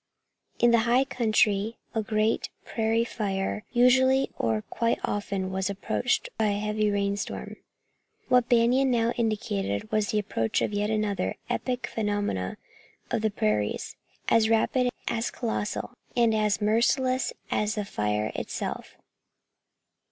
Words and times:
In 0.57 0.71
the 0.71 0.79
high 0.89 1.05
country 1.05 1.77
a 1.93 2.01
great 2.01 2.49
prairie 2.65 3.03
fire 3.05 3.65
usually 3.71 4.31
or 4.35 4.63
quite 4.63 4.99
often 5.05 5.51
was 5.51 5.67
followed 5.79 6.29
by 6.39 6.47
a 6.47 6.57
heavy 6.59 6.89
rainstorm. 6.89 7.57
What 8.27 8.49
Banion 8.49 8.89
now 8.89 9.11
indicated 9.11 9.91
was 9.91 10.07
the 10.07 10.17
approach 10.17 10.63
of 10.63 10.73
yet 10.73 10.89
another 10.89 11.29
of 11.29 11.35
the 11.47 11.53
epic 11.53 11.85
phenomena 11.85 12.57
of 13.11 13.21
the 13.21 13.29
prairies, 13.29 13.95
as 14.27 14.49
rapid, 14.49 14.89
as 15.07 15.29
colossal 15.29 15.93
and 16.17 16.33
as 16.33 16.59
merciless 16.59 17.31
as 17.51 17.75
the 17.75 17.85
fire 17.85 18.31
itself. 18.33 18.95